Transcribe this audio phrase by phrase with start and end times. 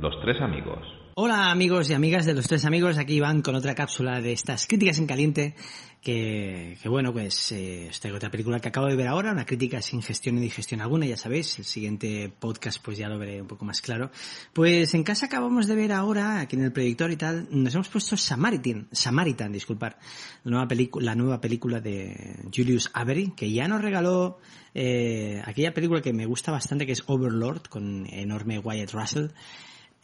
[0.00, 1.03] Los Tres Amigos.
[1.16, 4.66] Hola amigos y amigas de los tres amigos, aquí van con otra cápsula de estas
[4.66, 5.54] críticas en caliente
[6.02, 10.02] que, que bueno, pues eh, otra película que acabo de ver ahora, una crítica sin
[10.02, 13.64] gestión ni digestión alguna, ya sabéis, el siguiente podcast pues ya lo veré un poco
[13.64, 14.10] más claro.
[14.52, 17.88] Pues en casa acabamos de ver ahora, aquí en el proyector y tal, nos hemos
[17.88, 19.96] puesto Samaritan, Samaritan, disculpar,
[20.42, 24.40] la nueva, película la nueva película de Julius Avery, que ya nos regaló
[24.74, 29.28] eh, aquella película que me gusta bastante, que es Overlord, con enorme Wyatt Russell,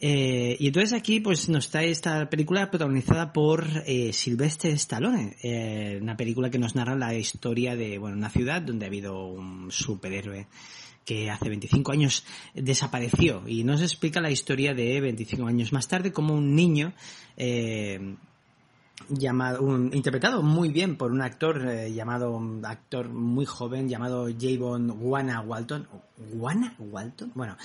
[0.03, 5.99] eh, y entonces aquí pues nos trae esta película protagonizada por eh, Sylvester Stallone, eh,
[6.01, 9.71] una película que nos narra la historia de bueno una ciudad donde ha habido un
[9.71, 10.47] superhéroe
[11.05, 12.25] que hace 25 años
[12.55, 13.43] desapareció.
[13.45, 16.93] Y nos explica la historia de 25 años más tarde como un niño
[17.37, 18.15] eh,
[19.07, 25.41] llamado un, interpretado muy bien por un actor llamado actor muy joven llamado Javon Wana
[25.41, 25.87] Walton.
[26.33, 27.55] Wana Walton bueno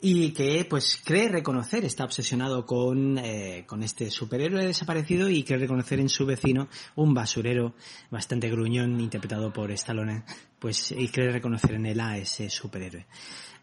[0.00, 5.58] y que pues cree reconocer, está obsesionado con, eh, con este superhéroe desaparecido y cree
[5.58, 7.74] reconocer en su vecino un basurero
[8.10, 10.22] bastante gruñón interpretado por Stallone,
[10.58, 13.06] pues y cree reconocer en él a ese superhéroe.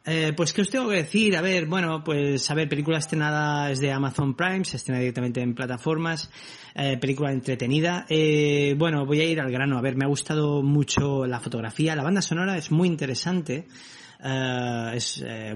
[0.10, 3.70] Eh, pues qué os tengo que decir, a ver, bueno, pues a ver, película estrenada
[3.70, 6.32] es de Amazon Prime, se estrena directamente en plataformas,
[6.76, 8.06] eh, película entretenida.
[8.08, 11.94] Eh, bueno, voy a ir al grano, a ver, me ha gustado mucho la fotografía,
[11.94, 13.68] la banda sonora es muy interesante.
[14.20, 14.98] Uh,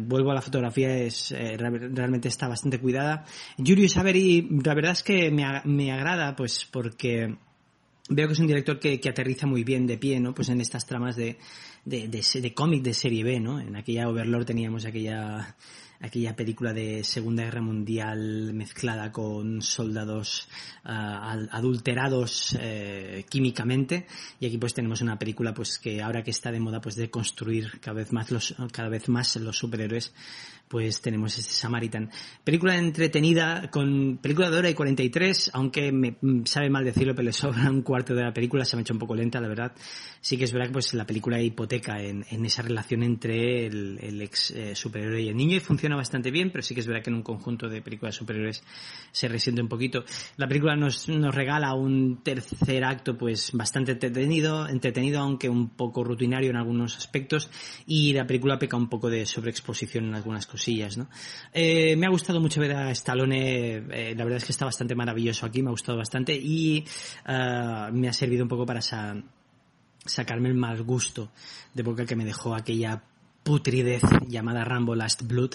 [0.02, 3.26] vuelvo a la fotografía, es eh, realmente está bastante cuidada.
[3.58, 7.36] Julius Avery, la verdad es que me, me agrada, pues porque
[8.10, 10.34] veo que es un director que, que, aterriza muy bien de pie, ¿no?
[10.34, 11.38] Pues en estas tramas de,
[11.86, 13.60] de, de, de cómic de serie B, ¿no?
[13.60, 15.56] En aquella Overlord teníamos aquella
[16.02, 20.48] aquella película de Segunda Guerra Mundial mezclada con soldados
[20.86, 24.08] uh, adulterados eh, químicamente
[24.40, 27.10] y aquí pues tenemos una película pues que ahora que está de moda pues de
[27.10, 30.14] construir cada vez más los cada vez más los superhéroes
[30.72, 32.10] pues tenemos este Samaritan.
[32.46, 37.34] Película entretenida, con película de hora y 43, aunque me sabe mal decirlo, pero le
[37.34, 39.74] sobra un cuarto de la película, se me ha hecho un poco lenta, la verdad.
[40.22, 44.22] Sí que es verdad que pues la película hipoteca en, esa relación entre el, el
[44.22, 47.04] ex eh, superhéroe y el niño y funciona bastante bien, pero sí que es verdad
[47.04, 48.64] que en un conjunto de películas superhéroes
[49.12, 50.04] se resiente un poquito.
[50.38, 56.04] La película nos, nos regala un tercer acto pues bastante entretenido, entretenido, aunque un poco
[56.04, 57.50] rutinario en algunos aspectos,
[57.86, 60.98] y la película peca un poco de sobreexposición en algunas cosillas.
[61.54, 64.96] Eh, me ha gustado mucho ver a Stallone, eh, la verdad es que está bastante
[64.96, 66.84] maravilloso aquí, me ha gustado bastante y
[67.28, 69.16] uh, me ha servido un poco para sa
[70.06, 71.32] sacarme el mal gusto
[71.74, 73.04] de boca que me dejó aquella
[73.44, 75.52] putridez llamada Rambo Last Blood.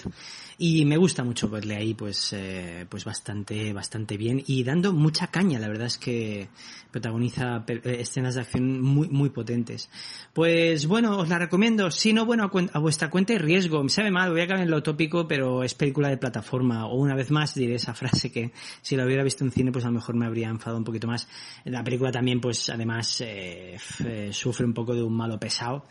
[0.59, 5.27] Y me gusta mucho verle ahí pues eh, pues bastante bastante bien y dando mucha
[5.27, 5.59] caña.
[5.59, 6.49] La verdad es que
[6.89, 9.89] protagoniza escenas de acción muy muy potentes.
[10.33, 11.91] Pues bueno os la recomiendo.
[11.91, 13.83] Si no bueno a, a vuestra cuenta y riesgo.
[13.83, 16.87] Me sabe mal voy a caer en lo tópico pero es película de plataforma.
[16.87, 19.85] O una vez más diré esa frase que si la hubiera visto en cine pues
[19.85, 21.27] a lo mejor me habría enfadado un poquito más.
[21.65, 23.77] La película también pues además eh,
[24.31, 25.85] sufre un poco de un malo pesado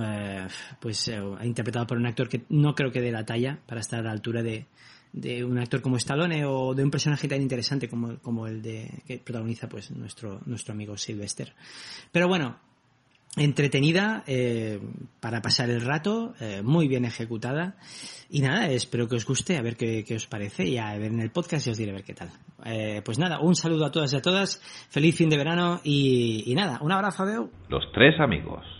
[0.00, 0.46] eh,
[0.80, 4.00] pues eh, interpretado por un actor que no creo que dé la talla para estar
[4.00, 4.66] a la altura de,
[5.12, 9.02] de un actor como Stallone o de un personaje tan interesante como, como el de
[9.06, 11.54] que protagoniza pues nuestro nuestro amigo Sylvester.
[12.12, 12.70] Pero bueno
[13.36, 14.80] entretenida eh,
[15.20, 17.76] para pasar el rato eh, muy bien ejecutada.
[18.28, 21.12] Y nada espero que os guste a ver qué, qué os parece y a ver
[21.12, 22.30] en el podcast y os diré a ver qué tal.
[22.64, 26.44] Eh, pues nada un saludo a todas y a todas feliz fin de verano y,
[26.46, 27.36] y nada un abrazo de
[27.68, 28.79] los tres amigos